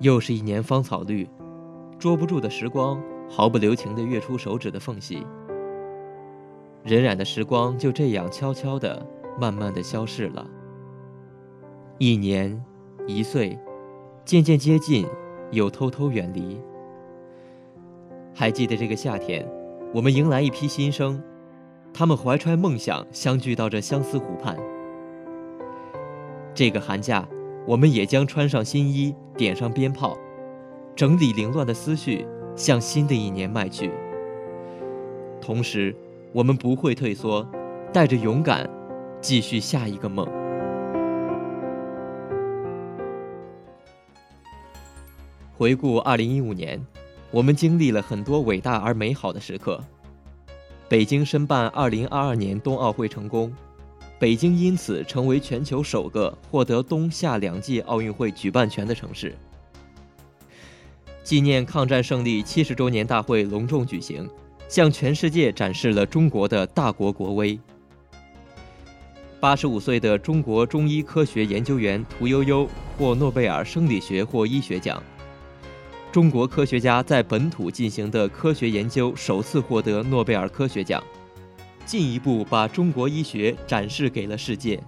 [0.00, 1.28] 又是一年芳草绿，
[1.98, 5.26] 捉不住的时光毫不留情地跃出手指的缝隙。
[6.84, 9.06] 荏苒的时光就这样悄悄地、
[9.38, 10.46] 慢慢地消逝了。
[11.98, 12.58] 一年，
[13.06, 13.58] 一岁，
[14.24, 15.06] 渐渐接近，
[15.50, 16.58] 又偷偷远离。
[18.34, 19.46] 还记得这个夏天，
[19.92, 21.22] 我们迎来一批新生，
[21.92, 24.56] 他们怀揣梦想，相聚到这相思湖畔。
[26.54, 27.28] 这个寒假，
[27.66, 30.16] 我们也将穿上新衣，点上鞭炮，
[30.96, 33.90] 整理凌乱的思绪，向新的一年迈去。
[35.40, 35.94] 同时，
[36.32, 37.46] 我们不会退缩，
[37.92, 38.68] 带着勇敢，
[39.20, 40.26] 继续下一个梦。
[45.56, 46.80] 回顾二零一五年，
[47.30, 49.78] 我们经历了很多伟大而美好的时刻。
[50.88, 53.52] 北京申办二零二二年冬奥会成功，
[54.20, 59.34] 北京因此成为全球首个获得冬夏两届奥运会举办权的城市。
[61.24, 64.30] 纪念抗战胜利七十周年大会隆重举行。
[64.70, 67.58] 向全世界展示了中国的大国国威。
[69.40, 75.02] 八十五岁的中国中医科学研究员屠呦呦获诺贝尔生理学或医学奖。
[76.12, 81.02] 中国科学家在本土进行的科学研究首次获得诺贝尔科学奖，
[81.90, 84.80] 进一步把中国医学展示给了世界。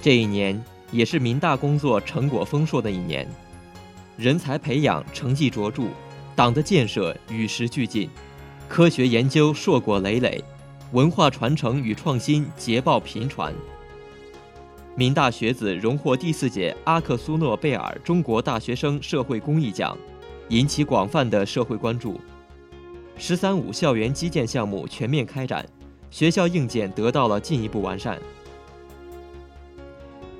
[0.00, 0.62] 这一年
[0.92, 3.26] 也是民大工作成果丰硕的一年，
[4.16, 5.88] 人才培养成绩卓著。
[6.36, 8.08] 党的建设与时俱进，
[8.68, 10.40] 科学研究硕果累累，
[10.92, 13.52] 文化传承与创新捷报频传。
[14.94, 19.98] 民大学子荣获第四届阿克苏诺贝尔中国大学生社会公益奖，
[20.50, 22.20] 引起广泛的社会关注。
[23.16, 25.64] “十三五”校园基建项目全面开展，
[26.10, 28.18] 学校硬件得到了进一步完善。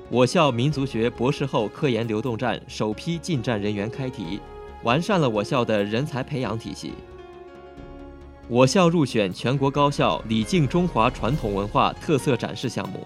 [0.09, 4.39] 我校民族学博士后科研流动站首批进站人员开题。
[4.83, 6.93] 完善了我校的人才培养体系。
[8.47, 12.99] 我校入选全国高校礼敬中华传统文化特色展示项目，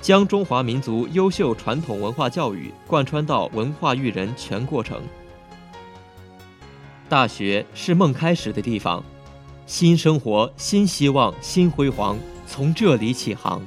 [0.00, 5.02] 将中华民族优秀传统文化教育贯穿到文化育人全过程。
[7.08, 9.02] 大学是梦开始的地方，
[9.66, 13.62] 新生活、新希望、新辉煌从这里起航。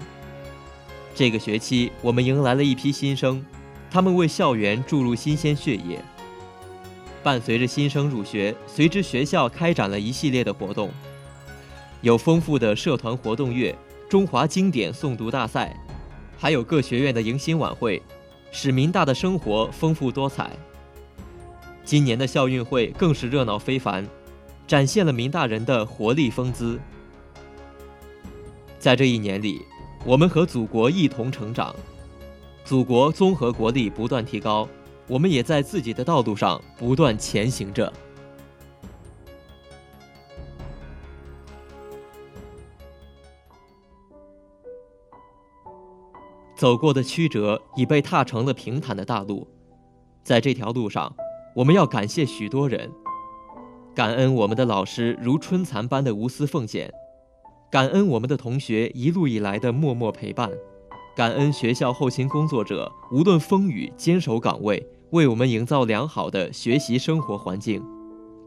[1.16, 3.44] 这个学期，我们迎来了一批新生，
[3.90, 6.00] 他们为校园注入新鲜血液。
[7.24, 10.92] 伴随着新生入学，随之学校开展了一系列的活动，
[12.02, 13.76] 有丰富的社团活动月、
[14.08, 15.76] 中华经典诵读大赛，
[16.38, 18.00] 还有各学院的迎新晚会，
[18.52, 20.52] 使民大的生活丰富多彩。
[21.84, 24.08] 今年的校运会更是热闹非凡，
[24.68, 26.78] 展现了民大人的活力风姿。
[28.78, 29.62] 在这一年里，
[30.06, 31.74] 我们和祖国一同成长，
[32.66, 34.68] 祖国综合国力不断提高。
[35.08, 37.92] 我们也在自己的道路上不断前行着。
[46.58, 49.48] 走过的曲折已被踏成了平坦的大路，
[50.24, 51.16] 在这条路上，
[51.56, 52.92] 我们要感谢许多人，
[53.98, 56.94] 感恩我们的老师如春蚕般的无私奉献，
[57.72, 60.52] 感恩我们的同学一路以来的默默陪伴，
[61.16, 64.88] 感恩学校后勤工作者无论风雨坚守岗位。
[65.10, 67.84] 为我们营造良好的学习生活环境，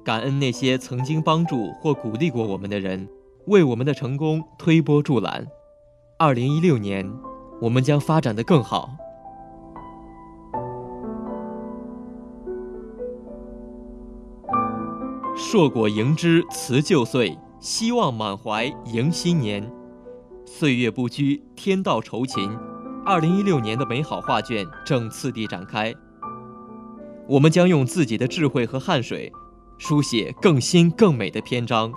[0.04, 3.08] 感恩那些曾经帮助或鼓励过我们的人，
[3.46, 5.44] 为我们的成功推波助澜。
[6.16, 7.12] 二零一六年，
[7.60, 8.88] 我们将发展的更好。
[15.52, 19.68] 硕果迎之辞旧岁，希望满怀迎新年。
[20.46, 22.56] 岁月不居，天道酬勤。
[23.04, 25.92] 二零一六年的美好画卷正次第展开。
[27.26, 29.32] 我们将用自己的智慧和汗水，
[29.76, 31.92] 书写更新更美的篇章。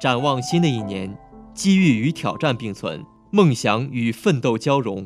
[0.00, 1.18] 展望新的一年，
[1.52, 5.04] 机遇与挑战并存，梦想与奋斗交融。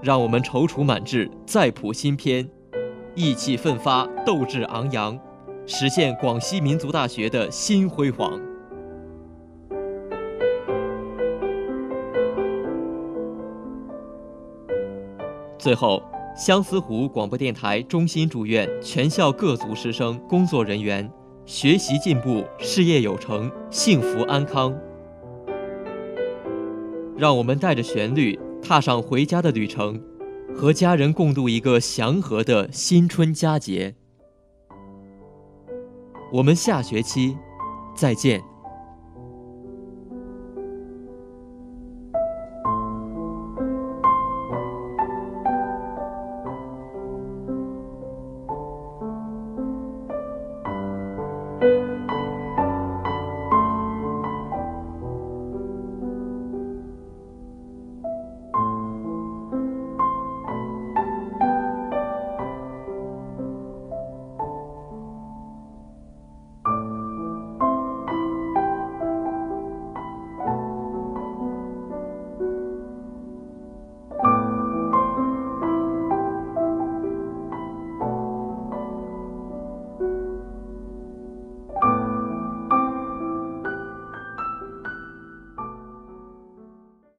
[0.00, 2.48] 让我们踌躇满志，再谱新篇，
[3.14, 5.20] 意气奋发，斗志昂扬，
[5.66, 8.40] 实现广西民族大学的新辉煌。
[15.58, 16.02] 最后。
[16.34, 21.06] 相思湖广播电台衷心祝愿全校各族师生、工作人员
[21.44, 24.74] 学习进步、事业有成、幸福安康。
[27.18, 30.02] 让我们带着旋律踏上回家的旅程，
[30.56, 33.94] 和家人共度一个祥和的新春佳节。
[36.32, 37.36] 我们下学期
[37.94, 38.51] 再见。